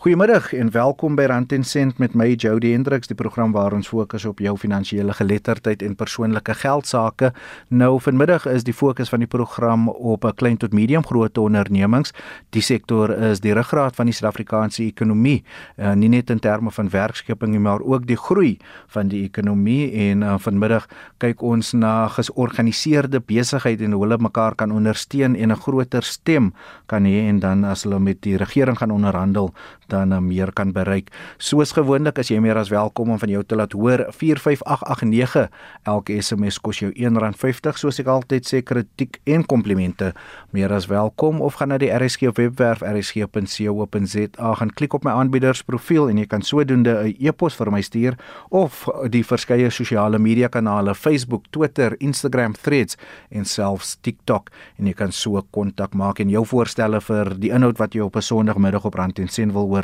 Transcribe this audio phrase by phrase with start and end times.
[0.00, 3.90] Goeiemiddag en welkom by Rand en Sent met my Jody Hendriks, die program waar ons
[3.90, 7.28] fokus op jou finansiële geletterdheid en persoonlike geld sake.
[7.68, 12.14] Nou vanmiddag is die fokus van die program op 'n klein tot medium groot ondernemings.
[12.50, 15.44] Die sektor is die ruggraat van die Suid-Afrikaanse ekonomie,
[15.76, 19.92] uh, nie net in terme van werkskeping nie, maar ook die groei van die ekonomie
[19.92, 20.88] en uh, vanmiddag
[21.18, 26.54] kyk ons na georganiseerde besigheid en hoe hulle mekaar kan ondersteun en 'n groter stem
[26.86, 29.52] kan hê en dan as hulle met die regering gaan onderhandel
[29.90, 31.10] dan meer kan bereik.
[31.38, 34.06] Soos gewoonlik as jy meer as welkom om van jou te laat hoor.
[34.14, 35.48] 45889
[35.90, 40.12] elke SMS kos jou R1.50 soos ek altyd sê kritiek en komplimente.
[40.54, 46.10] Meer as welkom of gaan na die RSG webwerf rsg.co.za gaan klik op my aanbiedersprofiel
[46.10, 48.18] en jy kan sodoende 'n e-pos vir my stuur
[48.50, 52.96] of die verskeie sosiale media kanale Facebook, Twitter, Instagram, Threads
[53.30, 54.50] en selfs TikTok.
[54.78, 58.16] En jy kan so kontak maak en jou voorstelle vir die inhoud wat jy op
[58.16, 59.79] 'n Sondagmiddag op Rand en Sen wil hoor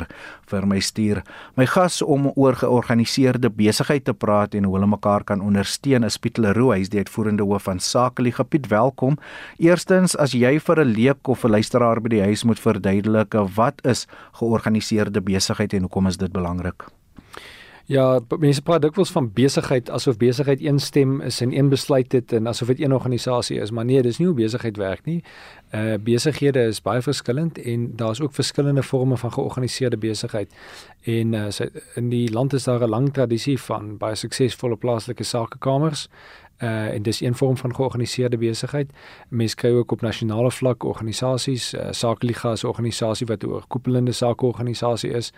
[0.51, 1.23] vir my stuur.
[1.55, 6.19] My gas om oor georganiseerde besigheid te praat en hoe hulle mekaar kan ondersteun is
[6.21, 8.43] Piet Leroux, hy is die uitvoerende hoof van Sakeliga.
[8.43, 9.17] Piet, welkom.
[9.57, 13.81] Eerstens, as jy vir 'n leek of 'n luisteraar by die huis moet verduidelik wat
[13.85, 16.83] is georganiseerde besigheid en hoekom is dit belangrik?
[17.87, 22.33] Ja, mense praat dikwels van besigheid asof besigheid een stem is en een besluit het
[22.35, 25.21] en asof dit een organisasie is, maar nee, dis nie hoe besigheid werk nie.
[25.71, 30.51] Uh besighede is baie verskillend en daar's ook verskillende forme van georganiseerde besigheid.
[31.03, 31.47] En uh
[31.95, 36.09] in die land is daar 'n lang tradisie van baie suksesvolle plaaslike sakekamers
[36.63, 38.91] uh en dis een vorm van georganiseerde besigheid.
[39.29, 44.11] Mense kry ook op nasionale vlak organisasies, uh, Sakeliga is 'n organisasie wat 'n oorkoepelende
[44.11, 45.33] sakeorganisasie is.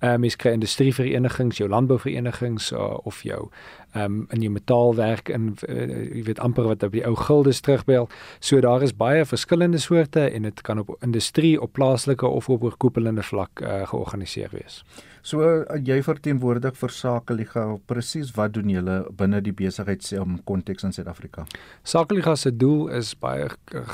[0.00, 3.48] Uh mense kry industrieverenigings, jou landbouverenigings uh, of jou
[3.96, 8.08] um in jou metaalwerk in uh, jy weet amper wat op die ou gildes terugbel.
[8.38, 12.62] So daar is baie verskillende soorte en dit kan op industrie, op plaaslike of op
[12.62, 14.84] oorkoepelende vlak uh, georganiseer wees.
[15.24, 20.84] So uh, jy verteenwoordig vir Sakeliga, presies wat doen julle binne die besigheids um, konteks
[20.84, 21.46] in Suid-Afrika?
[21.80, 23.46] Sakeliga se doel is baie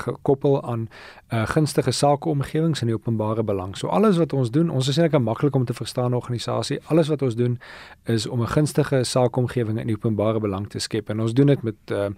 [0.03, 0.89] gekoppel aan 'n
[1.31, 3.77] uh, gunstige sakeomgewings in die openbare belang.
[3.77, 6.79] So alles wat ons doen, ons is net 'n maklik om te verstaan organisasie.
[6.91, 7.59] Alles wat ons doen
[8.05, 11.63] is om 'n gunstige sakeomgewing in die openbare belang te skep en ons doen dit
[11.63, 12.09] met uh,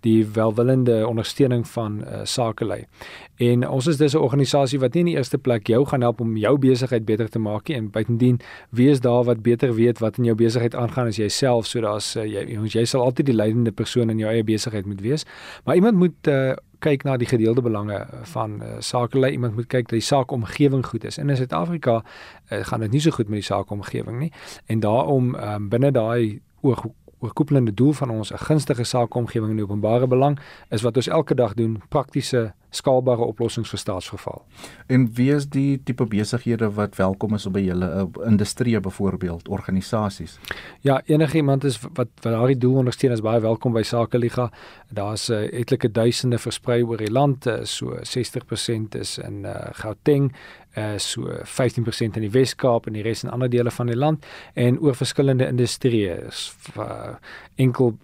[0.00, 2.86] die welwillende ondersteuning van uh, sakelei.
[3.36, 6.20] En ons is dis 'n organisasie wat nie in die eerste plek jou gaan help
[6.20, 8.40] om jou besigheid beter te maak nie en buitendien
[8.70, 12.16] wie is daar wat beter weet wat in jou besigheid aangaan as jouself so daar's
[12.16, 15.24] uh, jy ons jy sal altyd die leidende persoon in jou eie besigheid moet wees.
[15.64, 16.52] Maar iemand moet uh,
[16.82, 21.04] kyk na die gedeelde belange van uh, sakelei iemand moet kyk dat die saakomgewing goed
[21.04, 21.18] is.
[21.18, 24.32] En in Suid-Afrika uh, gaan dit nie so goed met die saakomgewing nie.
[24.66, 26.86] En daarom um, binne daai oog
[27.22, 30.38] oorkoepelende doel van ons 'n gunstige saakomgewing in die openbare belang
[30.70, 34.42] is wat ons elke dag doen praktiese skaalbare oplossings vir staatsgeval.
[34.92, 40.38] En wie is die tipe besighede wat welkom is by julle uh, industrie byvoorbeeld organisasies?
[40.80, 44.48] Ja, enigiemand is wat wat daardie doel ondersteun is baie welkom by Sakeliga.
[44.90, 50.32] Daar's uh, etlike duisende versprei oor die land, uh, so 60% is in uh, Gauteng,
[50.76, 54.26] uh, so 15% in die Wes-Kaap en die res in ander dele van die land
[54.54, 56.18] en oor verskillende industrieë.
[56.76, 57.14] Uh,
[57.60, 57.96] enkel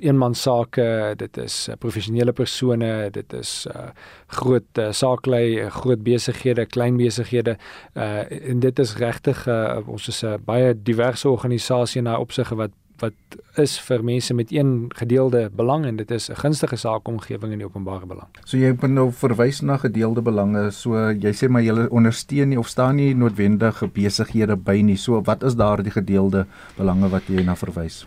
[0.00, 3.88] eenmansake, dit is uh, professionele persone, dit is uh,
[4.26, 7.56] groot uh, saaklei, uh, groot besighede, klein besighede.
[7.96, 12.54] Uh, en dit is regtig uh, ons is 'n uh, baie diverse organisasie na opsigte
[12.54, 12.70] wat
[13.02, 17.58] wat is vir mense met een gedeelde belang en dit is 'n gunstige saakomgewing in
[17.58, 18.28] die openbare belang.
[18.44, 20.70] So jy moet nou verwys na gedeelde belange.
[20.70, 24.96] So jy sê maar jy ondersteun nie of staan nie noodwendige besighede by nie.
[24.96, 28.06] So wat is daardie gedeelde belange wat jy na verwys?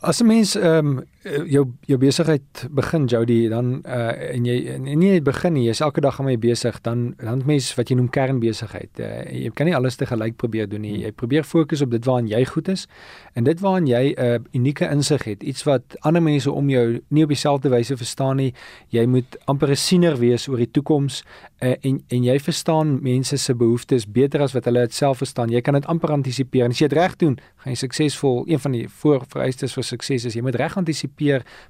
[0.00, 4.84] As 'n mens ehm um, jou jou besigheid begin Jody dan uh en jy en
[4.84, 7.96] nie net begin nie, jy's elke dag aan my besig, dan dan mens wat jy
[7.96, 9.00] noem kernbesigheid.
[9.00, 10.98] Uh, jy kan nie alles te gelyk probeer doen nie.
[11.04, 12.86] Jy probeer fokus op dit waaraan jy goed is
[13.34, 17.00] en dit waaraan jy 'n uh, unieke insig het, iets wat ander mense om jou
[17.08, 18.52] nie op dieselfde wyse verstaan nie.
[18.88, 21.24] Jy moet amper 'n siener wees oor die toekoms
[21.62, 25.50] uh, en en jy verstaan mense se behoeftes beter as wat hulle dit self verstaan.
[25.50, 28.44] Jy kan dit amper antisipeer en as jy dit reg doen, gaan jy suksesvol.
[28.46, 31.13] Een van die voorvereistes vir sukses is jy moet reg antisipeer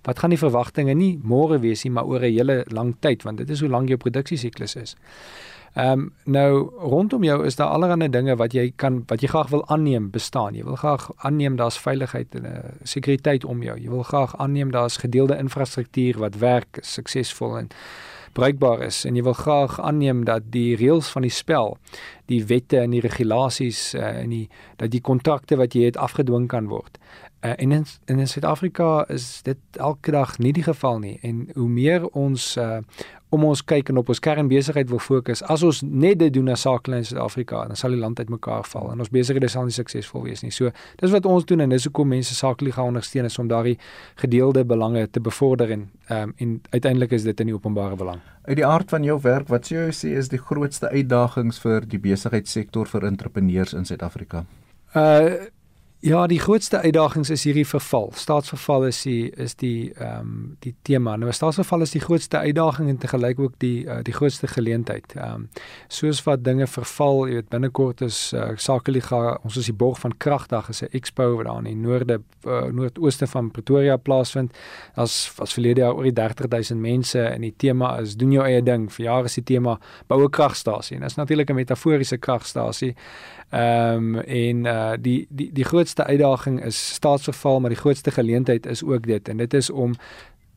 [0.03, 3.39] wat gaan die verwagtinge nie môre wees nie, maar oor 'n hele lang tyd want
[3.39, 4.97] dit is hoe lank jou produksiesiklus is.
[5.75, 9.49] Ehm um, nou rondom jou is daar allerlei dinge wat jy kan wat jy graag
[9.51, 10.55] wil aanneem bestaan.
[10.55, 13.79] Jy wil graag aanneem daar's veiligheid en 'n uh, eh, sekuriteit om jou.
[13.81, 17.69] Jy wil graag aanneem daar's gedeelde infrastruktuur wat werk suksesvol en
[18.33, 21.79] bruikbaar is en jy wil graag aanneem dat die reëls van die spel,
[22.27, 26.47] die wette en die regulasies uh, en die dat die kontrakte wat jy het afgedwing
[26.49, 26.99] kan word.
[27.45, 31.69] Uh, en in in Suid-Afrika is dit elke dag nie die geval nie en hoe
[31.69, 32.79] meer ons uh,
[33.35, 36.65] om ons kyk en op ons kernbesigheid wil fokus, as ons net dit doen as
[36.65, 40.27] sakelei in Suid-Afrika, dan sal die land uitmekaar val en ons besighede sal nie suksesvol
[40.29, 40.53] wees nie.
[40.55, 40.71] So,
[41.01, 43.77] dis wat ons doen en dis hoekom mense sakelei gaan ondersteun is om daardie
[44.23, 48.23] gedeelde belange te bevorder en um, en uiteindelik is dit in die openbare belang.
[48.45, 51.89] Uit die aard van jou werk, wat sê jy sê is die grootste uitdagings vir
[51.89, 54.47] die besigheidssektor vir entrepreneurs in Suid-Afrika?
[54.95, 55.51] Uh
[56.05, 58.11] Ja, die grootste uitdagings is hierdie verval.
[58.13, 61.15] Staatsverval is die is die ehm um, die tema.
[61.17, 65.15] Nou staatsverval is die grootste uitdaging en te gelyk ook die uh, die grootste geleentheid.
[65.17, 65.47] Ehm um,
[65.89, 70.13] soos wat dinge verval, jy weet binnekort is uh, Sakeliga, ons is die borg van
[70.19, 74.53] kragdag is 'n expo wat daar in die noorde uh, noordooste van Pretoria plaasvind.
[74.95, 78.63] As as verlede jaar oor die 30000 mense en die tema is doen jou eie
[78.63, 78.93] ding.
[78.93, 80.99] Vir jare is die tema bou 'n kragstasie.
[80.99, 82.95] Dit is natuurlik 'n metaforiese kragstasie.
[83.51, 88.67] Ehm um, en uh die die die grootste uitdaging is staatsverval, maar die grootste geleentheid
[88.67, 89.95] is ook dit en dit is om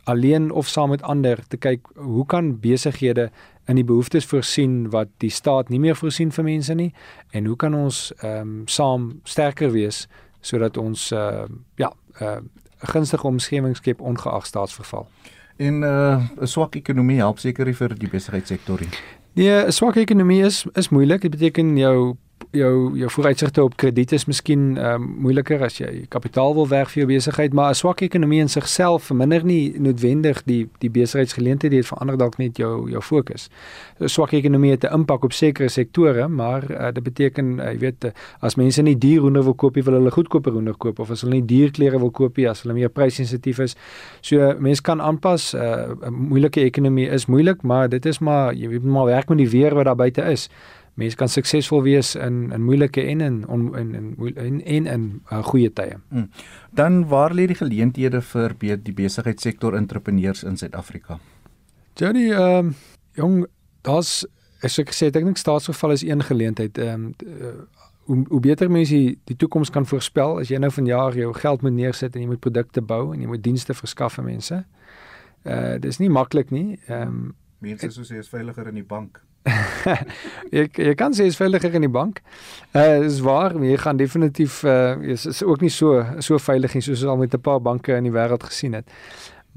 [0.04, 3.30] alleen of saam met ander te kyk hoe kan besighede
[3.66, 6.94] in die behoeftes voorsien wat die staat nie meer voorsien vir mense nie
[7.32, 10.08] en hoe kan ons ehm um, saam sterker wees
[10.42, 11.46] sodat ons uh
[11.76, 12.38] ja, 'n uh,
[12.94, 15.08] gunstige omgewing skep ongeag staatsverval.
[15.58, 18.90] En uh 'n swak ekonomie help seker vir die besigheidssektor nie.
[19.34, 21.22] Nee, 'n swak ekonomie is is moeilik.
[21.22, 22.16] Dit beteken jou
[22.52, 26.90] jou jou vooruitsigte op krediet is miskien ehm um, moeiliker as jy kapitaal wil werk
[26.90, 31.76] vir jou besigheid, maar 'n swak ekonomie in sigself verminder nie noodwendig die die besigheidsgeleenthede,
[31.76, 33.50] dit verander dalk net jou jou fokus.
[34.00, 37.78] 'n Swak ekonomie het 'n impak op sekere sektore, maar uh, dit beteken uh, jy
[37.80, 41.12] weet uh, as mense nie dierhoender wil koop nie, wil hulle goedkoper hoender koop of
[41.12, 43.76] as hulle nie dierklere wil koop nie, as hulle meer prysensitief is.
[44.22, 45.54] So mense kan aanpas.
[45.54, 49.38] 'n uh, Moeilike ekonomie is moeilik, maar dit is maar jy weet maar werk met
[49.38, 50.50] die weer wat daar buite is
[50.98, 55.44] mense kan suksesvol wees in in moeilike en in in in in in in uh,
[55.44, 56.00] goeie tye.
[56.10, 56.30] Hmm.
[56.74, 61.20] Dan waar lê die geleenthede vir die besigheidssektor entrepreneurs in Suid-Afrika?
[61.96, 62.76] Johnny, ehm um,
[63.14, 63.46] jong,
[63.82, 64.26] daar's
[64.62, 66.78] as ek sê, ek dink staatsgeval is een geleentheid.
[66.78, 67.68] Ehm um,
[68.08, 71.62] hoe hoe beter mense die, die toekoms kan voorspel as jy nou vanjaar jou geld
[71.62, 74.64] moet neersit en jy moet produkte bou en jy moet dienste verskaf aan mense.
[75.44, 76.80] Uh dis nie maklik nie.
[76.88, 79.22] Ehm um, mense soos jy is veiliger in die bank
[80.56, 82.22] jy jy kan sê is veiliger in die bank.
[82.76, 86.84] Uh is waar, jy gaan definitief uh is, is ook nie so so veilig nie
[86.86, 88.88] soos ons al met 'n paar banke in die wêreld gesien het.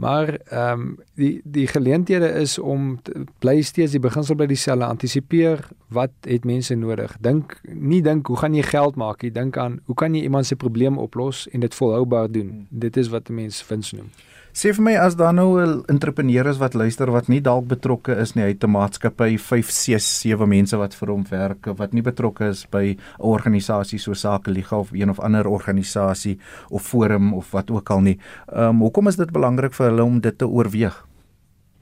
[0.01, 4.85] Maar ehm um, die die geleenthede is om te, bly steeds die beginsel by dieselfde
[4.85, 7.17] antisipeer wat het mense nodig.
[7.21, 10.47] Dink nie dink hoe gaan jy geld maak nie, dink aan hoe kan jy iemand
[10.47, 12.49] se probleem oplos en dit volhoubaar doen.
[12.49, 12.67] Hmm.
[12.71, 14.09] Dit is wat mense wins noem.
[14.51, 18.17] Sê vir my as daar nou 'n entrepreneur is wat luister wat nie dalk betrokke
[18.19, 21.93] is nie, hy het 'n maatskappy 5, 6, 7 mense wat vir hom werk wat
[21.93, 26.39] nie betrokke is by 'n organisasie so Sakeliga of een of ander organisasie
[26.69, 28.19] of forum of wat ook al nie.
[28.53, 31.07] Ehm um, hoekom is dit belangrik vir hulle om dit te oorweeg?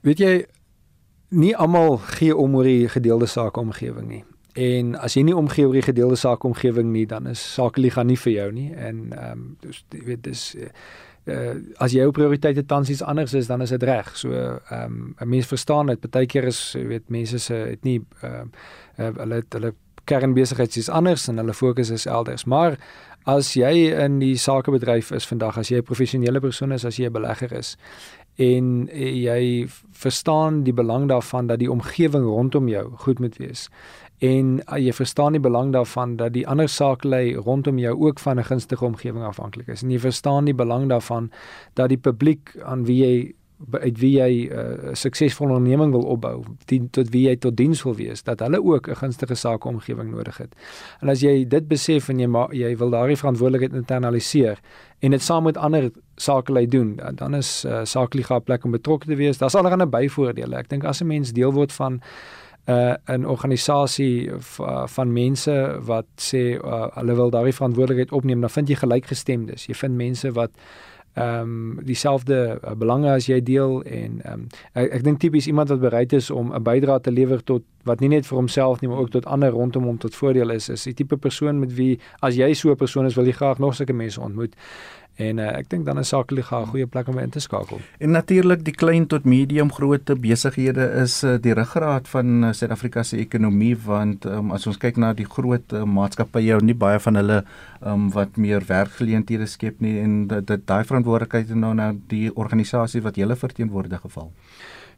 [0.02, 0.46] Weet jy
[1.30, 4.24] nie almal gee om oor die gedeelde sake omgewing nie.
[4.52, 8.16] En as jy nie omgee oor die gedeelde sake omgewing nie, dan is Sakeliga nie
[8.16, 10.56] vir jou nie en ehm um, dus jy weet dis
[11.28, 14.16] uh, as jou prioriteite tans iets anders is dan is dit reg.
[14.16, 16.00] So ehm um, 'n mens verstaan dit.
[16.00, 18.50] Partykeer is jy weet mense se het nie ehm
[18.98, 22.44] uh, uh, hulle hulle kernbesigheid is anders en hulle fokus is elders.
[22.44, 22.78] Maar
[23.28, 27.06] as jy in die sakebedryf is vandag, as jy 'n professionele persoon is, as jy
[27.06, 27.76] 'n belegger is
[28.38, 29.66] en jy
[29.98, 33.66] verstaan die belang daarvan dat die omgewing rondom jou goed moet wees.
[34.18, 38.38] En uh, jy verstaan die belang daarvan dat die ander sakelei rondom jou ook van
[38.38, 39.82] 'n gunstige omgewing afhanklik is.
[39.82, 41.30] En jy verstaan die belang daarvan
[41.74, 43.34] dat die publiek aan wie jy
[43.80, 47.82] uit wie jy 'n uh, suksesvolle onderneming wil opbou, die, tot wie jy tot diens
[47.82, 50.54] wil wees, dat hulle ook 'n gunstige sakeomgewing nodig het.
[51.00, 54.58] En as jy dit besef en jy jy wil daardie verantwoordelikheid internaliseer
[54.98, 59.06] en dit saam met ander sakelei doen, dan, dan is uh, sakeliga plek om betrokke
[59.06, 59.38] te wees.
[59.38, 60.56] Daar's allerlei byvoordele.
[60.56, 62.00] Ek dink as 'n mens deel word van
[62.68, 64.30] uh, 'n organisasie
[64.86, 69.66] van mense wat sê uh, hulle wil daardie verantwoordelikheid opneem, dan vind jy gelykgestemdes.
[69.66, 70.50] Jy vind mense wat
[71.18, 75.48] ehm um, dieselfde uh, belange as jy deel en ehm um, ek, ek dink tipies
[75.50, 78.80] iemand wat bereid is om 'n bydrae te lewer tot wat nie net vir homself
[78.80, 81.74] nie maar ook tot ander rondom hom tot voordeel is is die tipe persoon met
[81.74, 84.54] wie as jy so 'n persoon is wil jy graag nog sulke mense ontmoet
[85.18, 87.80] En uh, ek dink dan is Sakeliga 'n goeie plek om in te skakel.
[87.98, 93.02] En natuurlik die klein tot medium grootte besighede is uh, die ruggraat van uh, Suid-Afrika
[93.02, 97.14] se ekonomie want um, as ons kyk na die groot uh, maatskappye nie baie van
[97.14, 97.42] hulle
[97.82, 103.16] um, wat meer werkgeleenthede skep nie en dit daai verantwoordelikheid nou na die organisasie wat
[103.16, 104.30] julle verteenwoordig geval.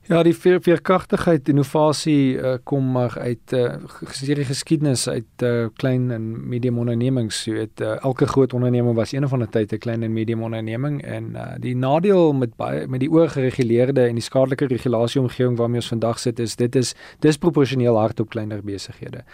[0.09, 3.75] Ja, die veer, veerkragtigheid innovasie uh, kom maar uit uh,
[4.09, 7.43] geserie geskiedenis uit uh, klein en medium ondernemings.
[7.45, 10.43] Jy weet, uh, elke groot onderneming was een of ander tyd 'n klein en medium
[10.43, 15.85] onderneming en uh, die nadeel met baie met die oorgereguleerde en die skadelike regulasieomgewing waarmee
[15.85, 19.25] ons vandag sit is dit is disproporsioneel hard op kleiner besighede.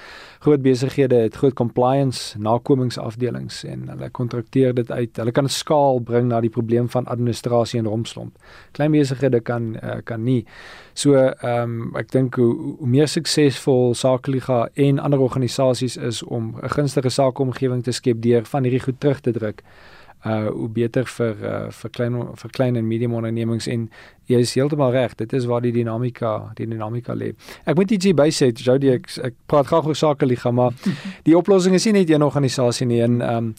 [0.47, 5.17] Groot besighede het groot compliance nakomingsafdelings en hulle kontrakteer dit uit.
[5.19, 8.37] Hulle kan skaal bring na die probleem van administrasie en rompslomp.
[8.79, 10.45] Klein besighede kan uh, kan nie
[10.95, 16.55] So ehm um, ek dink hoe, hoe meer suksesvol Sakeliga en ander organisasies is om
[16.63, 19.63] 'n gunstige sakeomgewing te skep deur van hierdie goed terug te druk
[20.27, 23.91] uh hoe beter vir uh, vir klein vir klein en medium ondernemings en
[24.27, 27.33] jy is heeltemal reg dit is waar die dinamika die dinamika lê.
[27.65, 30.75] Ek moet ietsie bysê Jody ek, ek praat graag oor sake liga maar
[31.29, 33.53] die oplossing is nie net een organisasie nie en um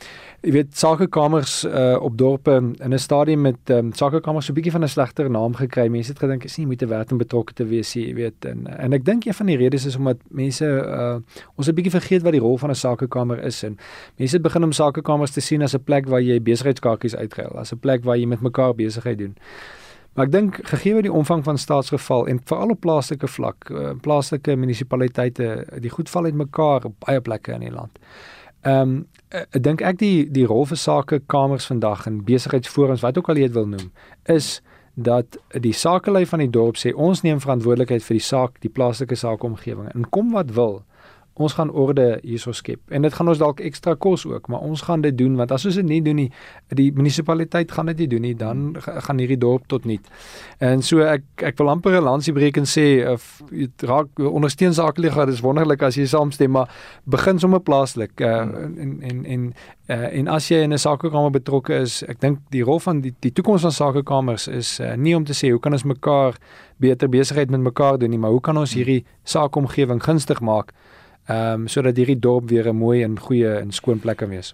[0.46, 4.72] jy weet sakekamers uh op dorpe in 'n stadium met um sakekamers so 'n bietjie
[4.72, 7.54] van 'n slegter naam gekry mense het gedink is nie moet te werk en betrokke
[7.54, 10.66] te wees jy weet en en ek dink een van die redes is omdat mense
[10.66, 11.18] uh
[11.56, 13.78] ons 'n bietjie vergeet wat die rol van 'n sakekamer is en
[14.18, 17.74] mense het begin om sakekamers te sien as 'n plek waar jy besigheidskaartjies uitgehaal as
[17.74, 19.36] 'n plek waar jy met mekaar besigheid doen
[20.18, 24.56] Maar ek dink gegee die omvang van staatsgeval en veral op plaaslike vlak, uh, plaaslike
[24.58, 25.50] munisipaliteite,
[25.84, 28.02] die goed val uitmekaar op baie plekke in die land.
[28.66, 28.98] Ehm um,
[29.30, 33.38] ek dink ek die die rol vir sake kamers vandag en besigheidsforums wat ook al
[33.38, 33.90] jy dit wil noem,
[34.32, 34.62] is
[34.96, 39.20] dat die sakelei van die dorp sê ons neem verantwoordelikheid vir die saak, die plaaslike
[39.20, 40.80] saakomgewing en kom wat wil
[41.40, 42.80] ons gaan orde hierso skep.
[42.90, 45.66] En dit gaan ons dalk ekstra kos ook, maar ons gaan dit doen want as
[45.66, 46.28] ons dit nie doen nie,
[46.76, 50.08] die munisipaliteit gaan dit nie doen nie, dan gaan hierdie dorp tot niet.
[50.64, 54.74] En so ek ek wil amper 'n lansie breek en sê of jy raak ondersteun
[54.74, 56.70] sakelige, dis wonderlik as jy saamstem, maar
[57.06, 59.54] begin sommer plaaslik uh, en en en
[59.90, 63.14] uh, en as jy in 'n sakekamer betrokke is, ek dink die rol van die
[63.20, 66.38] die toekoms van sakekamers is uh, nie om te sê hoe kan ons mekaar
[66.78, 70.74] beter besigheid met mekaar doen nie, maar hoe kan ons hierdie saakomgewing gunstig maak?
[71.28, 74.54] Ehm um, sodat hierdie dorp weer 'n mooi en goeie en skoon plek kan wees.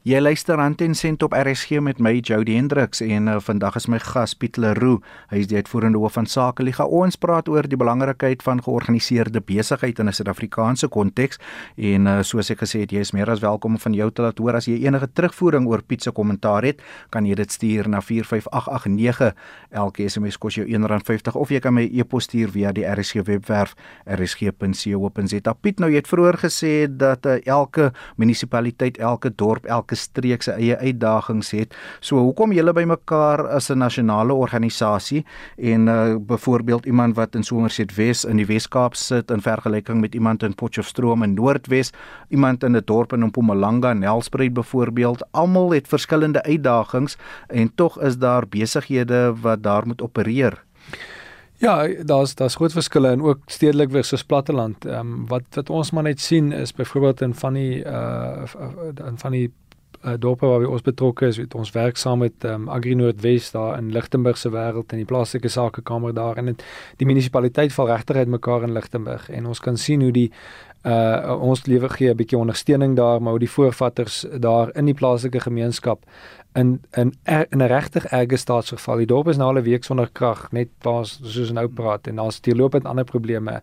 [0.00, 3.84] Jy luister aan ten sent op RSG met my Jody Hendriks en uh, vandag is
[3.86, 5.04] my gas Piet Leroux.
[5.28, 6.86] Hy is die uitvoerende hoof van Sakeliga.
[6.88, 11.36] Ons praat oor die belangrikheid van georganiseerde besigheid in 'n Suid-Afrikaanse konteks
[11.76, 14.38] en uh, soos ek gesê het, jy is meer as welkom van jou te laat
[14.38, 16.80] hoor as jy enige terugvoering oor Piet se kommentaar het,
[17.10, 19.34] kan jy dit stuur na 45889.
[19.70, 23.76] Elke SMS kos jou R1.50 of jy kan my e-pos stuur via die RSG webwerf
[24.08, 25.52] rsg.co.za.
[25.60, 30.42] Piet, nou jy het vroeër gesê dat uh, elke munisipaliteit, elke dorp, elke elke streek
[30.42, 31.74] se eie uitdagings het.
[32.00, 35.24] So hoekom julle bymekaar as 'n nasionale organisasie
[35.58, 40.14] en uh byvoorbeeld iemand wat in Somerset Wes in die Wes-Kaap sit in vergelyking met
[40.14, 41.92] iemand in Potchefstroom in Noordwes,
[42.28, 47.16] iemand in 'n dorp in Mpumalanga, Nelspruit byvoorbeeld, almal het verskillende uitdagings
[47.48, 50.64] en tog is daar besighede wat daar moet opereer.
[51.60, 54.84] Ja, daar's daar's groot verskille en ook stedelik versus platteland.
[54.84, 58.42] Ehm um, wat wat ons maar net sien is byvoorbeeld in van die uh
[59.06, 59.52] in van die
[60.04, 63.78] uh, dorpe waar ons betrokke is, weet ons werk saam met um, Agri Noordwes daar
[63.78, 66.64] in Lichtenburg se wêreld en die plaaslike sakekamer daar en het,
[66.96, 70.30] die munisipaliteit val regtig uit mekaar in Lichtenburg en ons kan sien hoe die
[70.88, 74.94] uh ons lewe gee 'n bietjie ondersteuning daar maar hoe die voorvatters daar in die
[74.94, 76.04] plaaslike gemeenskap
[76.54, 79.84] in in er, in 'n regtig erge staatsgeval die dorp is nou al 'n week
[79.84, 83.60] sonder krag net pas soos nou praat en daar's teelopend ander probleme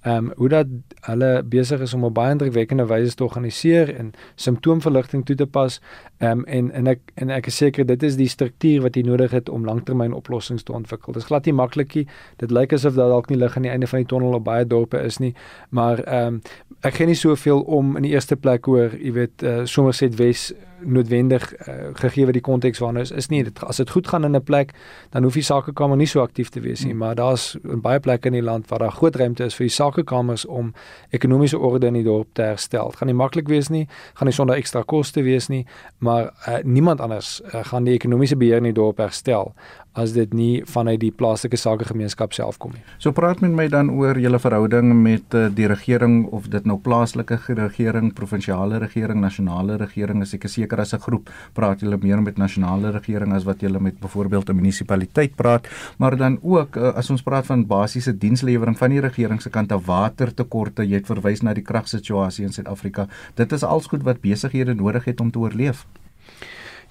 [0.00, 0.66] ehm um, hoe dat
[1.00, 5.80] hulle besig is om op baie indrukwekkende wyse te organiseer en simptoomverligting toe te pas.
[6.18, 9.04] Ehm um, en en ek en ek is seker dit is die struktuur wat jy
[9.06, 11.12] nodig het om langtermyn oplossings te ontwikkel.
[11.12, 12.06] Dit is glad nie maklikie.
[12.36, 14.66] Dit lyk asof daar dalk nie lig aan die einde van die tonnel op baie
[14.66, 15.34] dorpe is nie,
[15.70, 16.40] maar ehm um,
[16.82, 20.52] ek gee nie soveel om in die eerste plek oor, jy weet, uh, Somerset Wes
[20.78, 24.24] noodwendig uh, gegee wat die konteks waarna is is nie dit as dit goed gaan
[24.24, 24.74] in 'n plek
[25.10, 26.98] dan hoef die sakekamer nie so aktief te wees nie hmm.
[26.98, 30.44] maar daar's baie plekke in die land waar daar groot ruimte is vir die sakekamers
[30.46, 30.72] om
[31.10, 32.90] ekonomiese orde in die dorp te herstel.
[32.90, 35.66] Dit gaan nie maklik wees nie, gaan nie sonder ekstra koste wees nie,
[35.98, 39.54] maar uh, niemand anders uh, gaan die ekonomiese beheer in die dorp herstel
[39.98, 42.82] as dit nie vanuit die plaaslike sakegemeenskap self kom nie.
[43.02, 46.78] So praat met my dan oor julle verhouding met uh, die regering of dit nou
[46.82, 52.22] plaaslike regering, provinsiale regering, nasionale regering, as ek seker as 'n groep praat julle meer
[52.22, 55.66] met nasionale regering as wat julle met byvoorbeeld 'n munisipaliteit praat,
[55.98, 59.72] maar dan ook uh, as ons praat van basiese dienslewering van die regering se kant
[59.72, 63.08] watertekorte, jy het verwys na die kragsituasie in Suid-Afrika.
[63.34, 65.86] Dit is als goed wat besighede nodig het om te oorleef.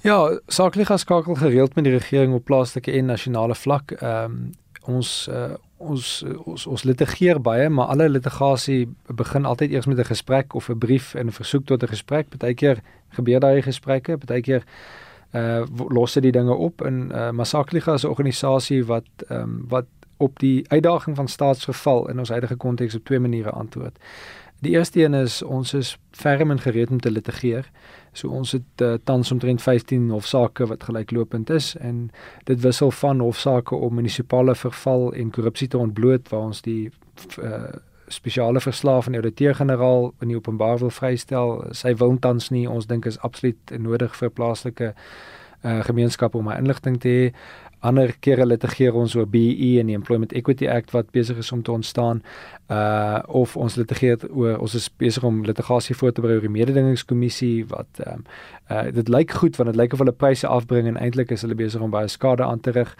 [0.07, 3.91] Ja, saaklik skakel gereeld met die regering op plaaslike en nasionale vlak.
[3.91, 4.51] Ehm um,
[4.87, 10.07] ons uh, ons ons ons litigeer baie, maar alle litigasie begin altyd eers met 'n
[10.07, 12.29] gesprek of 'n brief en 'n versoek tot 'n gesprek.
[12.29, 14.63] Partykeer gebeur daai gesprekke, partykeer
[15.33, 19.65] uh los dit die dinge op in uh Masakliga as 'n organisasie wat ehm um,
[19.67, 19.85] wat
[20.17, 23.97] op die uitdaging van staatsverval in ons huidige konteks op twee maniere antwoord.
[24.59, 27.69] Die eerste een is ons is ferm en gereed om te litigeer.
[28.11, 32.09] So ons het uh, tans omtrent 15 hofsaake wat gelyklopend is en
[32.43, 36.89] dit wissel van hofsaake om munisipale verval en korrupsie te ontbloot waar ons die
[37.37, 37.63] uh,
[38.07, 41.59] spesiale verslae van die ouditeur-generaal in die openbaar wil vrystel.
[41.71, 46.57] Sy wil tans nie, ons dink is absoluut nodig vir plaaslike uh, gemeenskappe om 'n
[46.57, 47.33] inligting te hê
[47.79, 51.63] ander kere litigeer ons oor BEE en die Employment Equity Act wat besig is om
[51.63, 52.23] te ontstaan
[52.71, 56.55] uh of ons litigeer oor ons is besig om litigasie voor te berei oor die
[56.57, 58.25] mededingingskommissie wat ehm um,
[58.71, 61.55] uh dit lyk goed want dit lyk of hulle pryse afbring en eintlik is hulle
[61.55, 62.95] besig om baie skade aan te rig.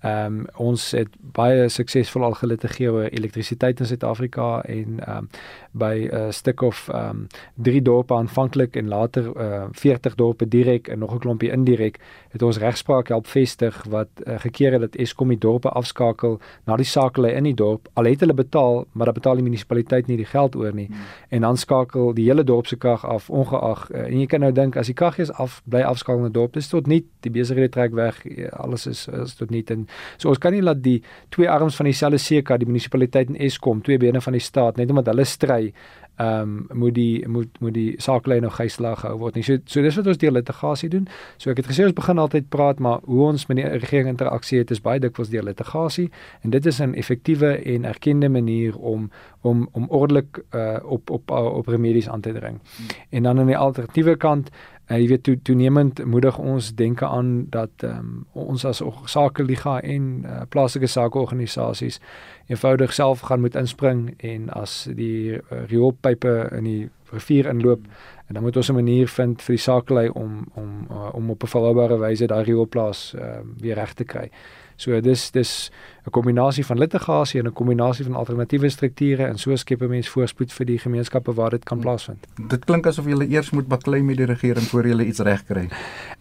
[0.00, 5.28] Ehm um, ons het baie suksesvol al gelitigeer oor elektrisiteit in Suid-Afrika en ehm um,
[5.72, 10.48] by 'n uh, stuk of ehm um, drie dorpe aanvanklik en later uh, 40 dorpe
[10.48, 14.80] direk en nog 'n klompie indirek het ons regspraak help vestig wat uh, gekeer het
[14.80, 18.86] dat Eskom die dorpe afskakel na die sakelei in die dorp al het hulle betaal
[18.92, 20.96] maar dan betaal die munisipaliteit nie die geld oor nie hmm.
[21.28, 24.52] en dan skakel die hele dorp se krag af ongeag uh, en jy kan nou
[24.52, 27.30] dink as die krag is af bly afskakel in die dorp dis tot nie die
[27.30, 31.02] besighede trek weg alles is, is tot nie en So ons kan nie laat die
[31.34, 34.90] twee arms van dieselfde seker, die munisipaliteit en Eskom, twee bene van die staat, net
[34.90, 35.72] omdat hulle stry,
[36.18, 39.44] ehm um, moet die moet moet die saaklyn nog geislaag gehou word nie.
[39.46, 41.04] So so dis wat ons deur litigasie doen.
[41.38, 44.58] So ek het gesê ons begin altyd praat, maar hoe ons met die regering interaksie
[44.58, 46.08] het is baie dikwels deur litigasie
[46.42, 49.10] en dit is 'n effektiewe en erkende manier om
[49.42, 52.58] om om ordelik uh, op op op remedies aan te dring.
[52.76, 52.86] Hmm.
[53.10, 54.50] En dan aan die alternatiewe kant
[54.88, 59.80] Uh, jy weet toe toenemend moedig ons denke aan dat um, ons as sake liga
[59.80, 62.00] en uh, plaaslike sakeorganisasies
[62.48, 67.84] eenvoudig self gaan moet inspring en as die uh, rioolpype in die rivier inloop
[68.28, 71.42] en dan moet ons 'n manier vind vir die sakelei om om uh, om op
[71.42, 74.30] 'n volhoubare wyse daai rioolplaas uh, weer reg te kry.
[74.78, 75.70] So dis dis
[76.06, 80.08] 'n kombinasie van litigasie en 'n kombinasie van alternatiewe strukture en so skep 'n mens
[80.08, 82.26] voorspoed vir die gemeenskappe waar dit kan plaasvind.
[82.48, 85.68] Dit klink asof jy eers moet baklei met die regering voor jy iets reg kry.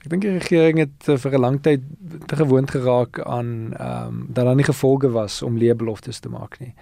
[0.04, 1.82] Ek dink die regering het uh, vir 'n lang tyd
[2.26, 6.60] te gewoond geraak aan ehm um, dat daar nie gevolge was om leebeloftes te maak
[6.60, 6.74] nie.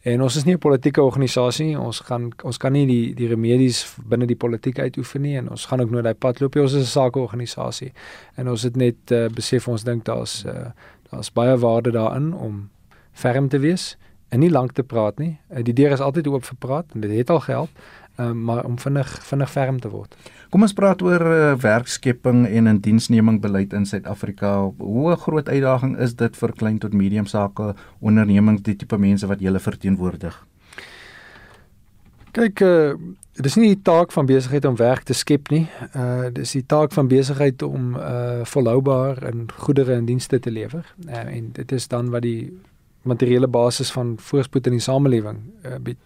[0.00, 1.78] En ons is nie 'n politieke organisasie nie.
[1.78, 5.66] Ons gaan ons kan nie die die remedies binne die politiek uitoefen nie en ons
[5.66, 6.62] gaan ook nooit daai pad loop nie.
[6.62, 7.92] Ons is 'n sakeorganisasie.
[8.36, 10.70] En ons het net uh, besef ons dink daar's uh,
[11.10, 12.68] daar's baie waarde daarin om
[13.12, 13.96] ferm te wees
[14.28, 15.38] en nie lank te praat nie.
[15.48, 17.70] Eh, die deur is altyd oop vir praat en dit het al gehelp,
[18.18, 20.16] um, maar om vinnig vinnig ferm te word.
[20.52, 24.70] Kom ons praat oor uh, werkskepping en indiensneming beleid in Suid-Afrika.
[24.78, 29.44] Hoe groot uitdaging is dit vir klein tot medium sake ondernemings die tipe mense wat
[29.44, 30.36] jy verteenwoordig?
[32.32, 32.94] Kyk, uh,
[33.42, 35.66] dis nie die taak van besigheid om werk te skep nie.
[35.96, 40.94] Uh dis die taak van besigheid om uh volhoubaar en goedere en dienste te lewer.
[41.06, 42.50] Uh, en dit is dan wat die
[43.02, 45.98] materiële basis van voorspoed in die samelewing uh, bied.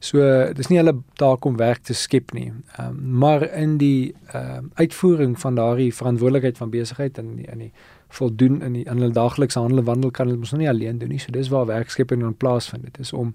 [0.00, 0.22] So
[0.56, 2.50] dis nie hulle taak om werk te skep nie.
[2.76, 7.48] Ehm um, maar in die ehm uh, uitvoering van daardie verantwoordelikheid van besigheid in die,
[7.52, 7.72] in die
[8.08, 11.08] voldoen in die in hulle daaglikse handel wandel kan hulle mos nou nie alleen doen
[11.08, 11.18] nie.
[11.18, 12.84] So dis waar werkskepping in plaas vind.
[12.84, 13.34] Dit is om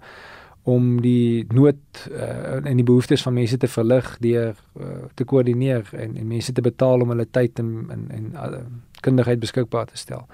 [0.65, 5.91] om die nood uh, en die behoeftes van mense te verlig deur uh, te koördineer
[5.93, 8.63] en en mense te betaal om hulle tyd en en, en uh,
[9.05, 10.25] kundigheid beskikbaar te stel.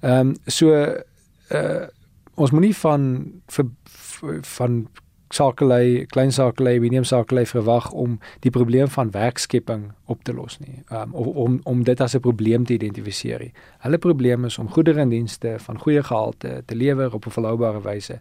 [0.00, 1.86] Ehm um, so uh,
[2.34, 3.06] ons moenie van
[3.46, 3.70] vir,
[4.56, 4.82] van
[5.34, 10.82] sakelei, klein sakelei, medium sakelei verwag om die probleem van werkskepping op te los nie.
[10.92, 13.50] Um, om om dit as 'n probleem te identifiseer.
[13.78, 17.80] Hulle probleem is om goedere en dienste van goeie gehalte te lewer op 'n volhoubare
[17.80, 18.20] wyse.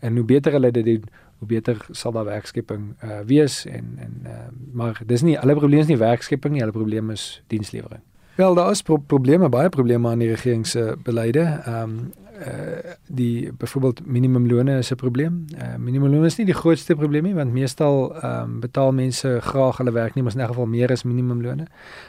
[0.00, 1.04] En hoe beter hulle dit doen,
[1.38, 4.30] hoe beter sal daar werkskepping uh, wees en en uh,
[4.72, 8.02] maar dis nie alle probleme is nie werkskepping nie, hulle probleem is dienslewering.
[8.40, 11.40] Wel, daar is pro probleme, baie probleme aan die regering se beleide.
[11.40, 15.44] Ehm um, uh die byvoorbeeld minimumlone is 'n probleem.
[15.54, 19.76] Uh minimumlone is nie die grootste probleem nie want meestal ehm um, betaal mense graag
[19.76, 21.66] hulle werknemers in 'n geval meer as minimumlone.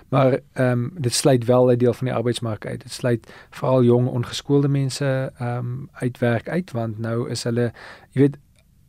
[0.09, 2.81] Maar ehm um, dit sluit wel 'n deel van die arbeidsmark uit.
[2.81, 7.71] Dit sluit veral jong ongeskoolde mense ehm um, uit werk uit want nou is hulle
[8.11, 8.37] jy weet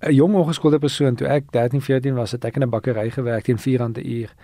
[0.00, 3.44] 'n jong ongeskoolde persoon toe ek 13 14 was het ek in 'n bakkery gewerk
[3.44, 4.34] teen 4 rand 'n uur.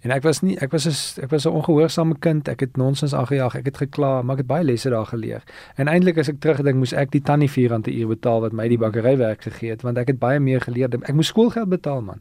[0.00, 2.48] En ek was nie ek was 'n ek was 'n ongehoorsame kind.
[2.48, 3.54] Ek het nonsens aangejaag.
[3.54, 5.42] Ek het gekla, maar ek het baie lesse daar geleer.
[5.76, 8.52] En eintlik as ek terugdink, moes ek die tannie 4 rand 'n uur betaal wat
[8.52, 10.88] my die bakkerywerk gegee het, want ek het baie meer geleer.
[11.02, 12.20] Ek moes skoolgeld betaal, man.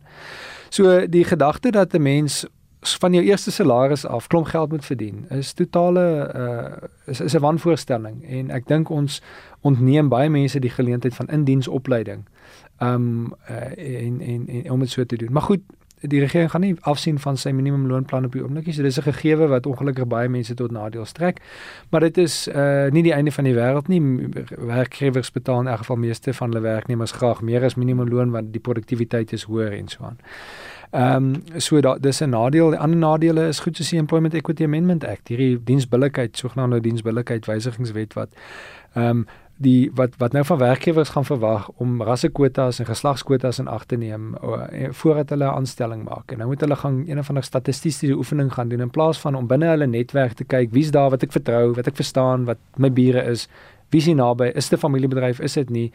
[0.69, 2.45] So die gedagte dat 'n mens
[2.93, 7.39] van jou eerste salaris af klomp geld moet verdien, is totale uh is is 'n
[7.39, 9.21] wanvoorstelling en ek dink ons
[9.61, 12.25] ontneem baie mense die geleentheid van indiensopleiding.
[12.79, 15.31] Um uh, en, en en om dit so te doen.
[15.31, 15.61] Maar goed,
[16.07, 18.73] die regering gaan nie afsien van sy minimumloonplan op die oomblik nie.
[18.73, 21.41] So dis 'n gegewe wat ongelukkig baie mense tot nadeel strek.
[21.89, 24.01] Maar dit is uh nie die einde van die wêreld nie.
[24.57, 28.61] Werkgewers betaal in elk geval meeste van hulle werknemers graag meer as minimumloon want die
[28.61, 30.17] produktiwiteit is hoër en so aan.
[30.91, 32.69] Ehm um, so da dis 'n nadeel.
[32.69, 37.45] Die ander nadele is goed soos die Employment Equity Amendment Act, hierdie diensbillikheid, sogenaamde diensbillikheid
[37.45, 38.29] wysigingswet wat
[38.93, 39.25] ehm um,
[39.57, 43.95] die wat wat nou van werkgewers gaan verwag om rassekwotas en geslagskwotas in ag te
[43.95, 46.31] neem uh, voordat hulle 'n aanstelling maak.
[46.31, 49.35] En nou moet hulle gaan een of ander statistiese oefening gaan doen in plaas van
[49.35, 52.57] om binne hulle netwerk te kyk wie's daar wat ek vertrou, wat ek verstaan, wat
[52.77, 53.47] my bure is,
[53.89, 55.91] wie's hier naby, is dit 'n familiebedryf, is dit nie.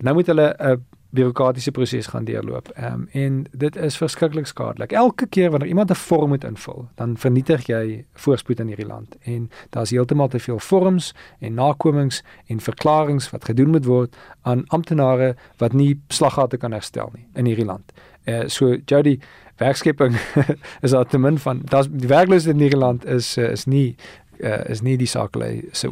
[0.00, 0.76] Nou moet hulle 'n uh,
[1.12, 2.68] bureaukratiese proses gaan deurloop.
[2.68, 4.92] Ehm um, en dit is verskriklik skadelik.
[4.92, 9.16] Elke keer wanneer iemand 'n vorm moet invul, dan vernietig jy voorspoed in hierdie land.
[9.22, 14.64] En daar's heeltemal te veel vorms en nakomings en verklaringe wat gedoen moet word aan
[14.66, 17.92] amptenare wat nie slaggate kan herstel nie in hierdie land.
[18.24, 19.18] Eh uh, so Jody
[19.56, 20.16] werkskepping
[20.84, 21.60] is daar te min van.
[21.64, 23.96] Daar's die werkloosheid in hierdie land is uh, is nie
[24.40, 25.90] uh, is nie die saak lê se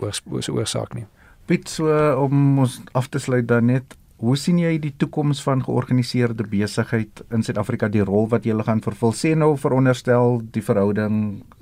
[0.50, 1.06] oorsaak nie.
[1.46, 5.62] Piet so om ons af te sluit dan net Hoe sien jy die toekoms van
[5.64, 9.14] georganiseerde besigheid in Suid-Afrika die rol wat julle gaan vervul?
[9.16, 11.14] Sê nou veronderstel die verhouding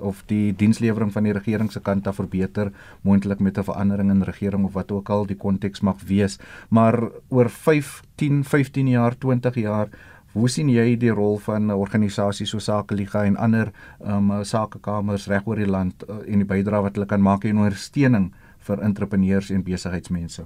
[0.03, 2.73] of die dienslewering van die regering se kant af verbeter,
[3.07, 6.37] moontlik met 'n verandering in regering of wat ook al die konteks mag wees,
[6.69, 9.87] maar oor 5, 10, 15 jaar, 20 jaar
[10.33, 15.55] Hoe sien jy die rol van organisasies soos Sakeliga en ander um sakekamers reg oor
[15.55, 19.63] die land uh, en die bydrae wat hulle kan maak in ondersteuning vir entrepreneurs en
[19.63, 20.45] besigheidsmense?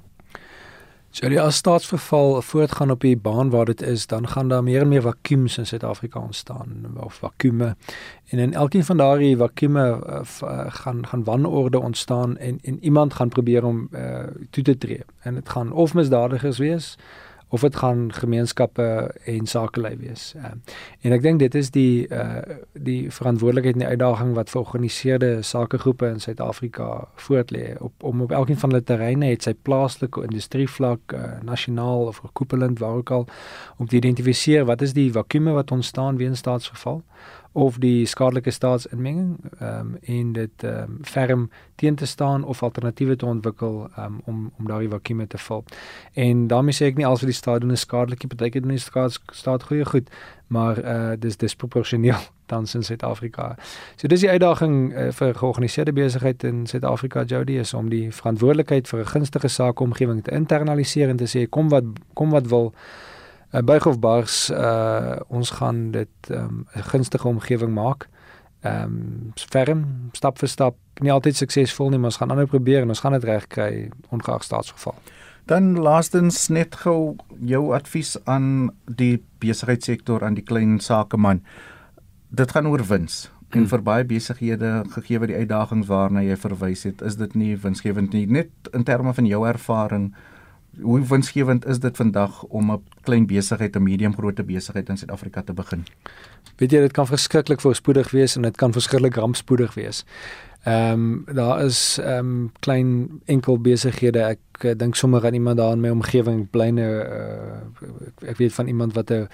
[1.14, 4.82] So die as staatsverval voortgaan op die baan waar dit is, dan gaan daar meer
[4.82, 7.76] en meer vakuums in Suid-Afrika ontstaan of vakuume.
[8.30, 10.22] En in elkeen van daardie vakuume uh,
[10.68, 15.04] gaan gaan wanorde ontstaan en en iemand gaan probeer om uh, toe te tree.
[15.20, 16.98] En dit gaan of misdadigers wees
[17.54, 18.86] of dit gaan gemeenskappe
[19.30, 20.32] en sakelei wees.
[20.38, 20.56] Uh,
[21.06, 22.42] en ek dink dit is die uh
[22.74, 26.88] die verantwoordelikheid en die uitdaging wat vir georganiseerde sakegroepe in Suid-Afrika
[27.28, 32.24] voortlê op om op elkeen van hulle terreine het sy plaaslike industrievlak, uh, nasionaal of
[32.34, 33.28] koepelend waar ook al
[33.78, 37.04] om te identifiseer wat is die vakuume wat ontstaan weens staatsverval
[37.54, 42.64] of die skadelike staatsinmenging ehm um, en dit ehm um, ferm teen te staan of
[42.64, 45.64] alternatiewe te ontwikkel um, om om daardie vakuume te vul.
[46.14, 49.20] En daarmee sê ek nie alsvoor die staat doen is skadelik, partyke doen die staat
[49.32, 50.10] staat goeie goed,
[50.48, 53.56] maar eh uh, dis disproporsioneel tans in Suid-Afrika.
[53.96, 58.88] So dis die uitdaging uh, vir georganiseerde besigheid in Suid-Afrika Jody is om die verantwoordelikheid
[58.88, 62.74] vir 'n gunstige sakeomgewing te internaliseer en te sê kom wat kom wat wil
[63.54, 68.08] uh, buig of bars uh ons gaan dit 'n um, gunstige omgewing maak.
[68.62, 72.82] Ehm um, ferm stap vir stap nie altyd suksesvol nie, maar ons gaan ander probeer
[72.82, 74.96] en ons gaan dit reg kry ongeag staatsgeval.
[75.46, 81.42] Dan laastens net gou jou advies aan die besigheidssektor aan die klein sakeman.
[82.30, 83.32] Dit gaan oor wins.
[83.50, 83.68] En hmm.
[83.68, 88.16] vir baie besighede gegee wat die uitdagings waarna jy verwys het, is dit nie winsgewend
[88.16, 88.26] nie.
[88.26, 90.14] Net in terme van jou ervaring,
[90.82, 95.42] hoe winsgewend is dit vandag om 'n klein besigheid, 'n medium grootte besigheid in Suid-Afrika
[95.42, 95.84] te begin?
[96.56, 100.06] Weet jy, dit kan verskriklik voorspoedig wees en dit kan verskriklik rampspoedig wees.
[100.64, 104.20] Ehm um, daar is ehm um, klein enkel besighede.
[104.20, 108.68] Ek uh, dink sommer aan iemand daar in my omgewing, blyne uh, ek, weet van
[108.68, 109.28] iemand wat 'n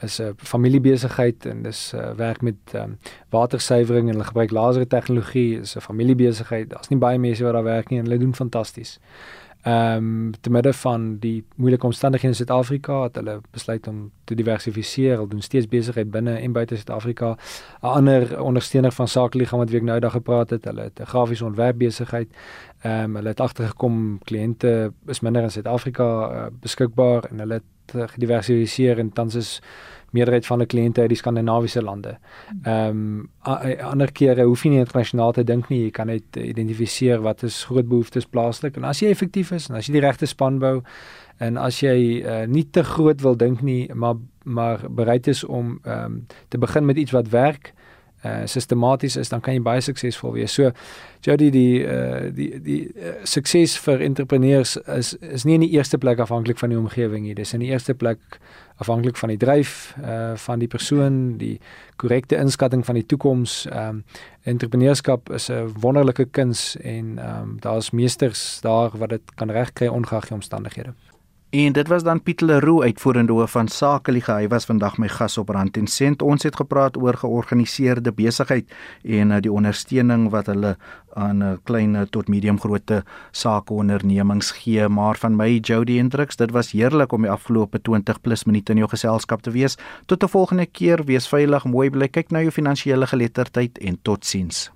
[0.00, 2.98] is 'n familiebesigheid en dis uh, werk met ehm um,
[3.30, 5.58] watersuiwering en hulle gebruik laser tegnologie.
[5.58, 6.70] Dis 'n familiebesigheid.
[6.70, 9.00] Daar's nie baie mense wat daar werk nie en hulle doen fantasties
[9.64, 14.34] ehm um, te midde van die moeilike omstandighede in Suid-Afrika het hulle besluit om te
[14.34, 15.14] diversifiseer.
[15.16, 17.30] Hulle doen steeds besigheid binne en buite Suid-Afrika.
[17.82, 21.44] 'n Ander ondersteuner van Sakeliga wat ek nou daag gepraat het, hulle het 'n grafiese
[21.44, 22.28] ontwerp besigheid.
[22.82, 27.94] Ehm um, hulle het agtergekom kliënte is minder in Suid-Afrika uh, beskikbaar en hulle het
[27.94, 29.62] uh, gediversifiseer en tans is
[30.14, 32.16] meerderheid van die kliënte uit die skandinawiese lande.
[32.62, 37.20] Ehm um, ander kere hoef jy nie internasionaal te dink nie, jy kan net identifiseer
[37.24, 40.26] wat is groot behoeftes plaaslik en as jy effektief is en as jy die regte
[40.30, 40.78] span bou
[41.44, 45.78] en as jy uh, nie te groot wil dink nie, maar maar bereid is om
[45.84, 47.72] ehm um, te begin met iets wat werk
[48.24, 50.52] uh sistematies is dan kan jy baie suksesvol wees.
[50.52, 50.72] So
[51.24, 55.98] Jody die uh die die uh, sukses vir entrepreneurs is is nie in die eerste
[55.98, 57.34] plek afhanklik van die omgewing nie.
[57.34, 58.40] Dis in die eerste plek
[58.82, 61.58] afhanklik van die dryf uh van die persoon, die
[61.96, 63.64] korrekte inskatting van die toekoms.
[63.72, 64.04] Um
[64.44, 70.28] entrepreneurskap is 'n wonderlike kuns en um daar's meesters daar wat dit kan regkry ongeag
[70.28, 70.94] die omstandighede.
[71.54, 74.40] En dit was dan Piet Leroux uitvoerende hoof van Sakeliga.
[74.40, 76.22] Hy was vandag my gas op Rand en Sent.
[76.22, 80.74] Ons het gepraat oor georganiseerde besigheid en uh, die ondersteuning wat hulle
[81.14, 84.88] aan uh, klein tot medium grootte sakeondernemings gee.
[84.88, 88.82] Maar van my Jody Hendriks, dit was heerlik om die afgelope 20 plus minute in
[88.82, 89.78] jou geselskap te wees.
[90.10, 94.72] Tot 'n volgende keer, wees veilig, mooi bly, kyk na jou finansiële geletterdheid en totsiens.